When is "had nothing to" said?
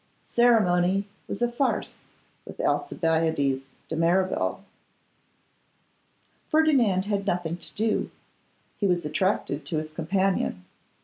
7.05-7.71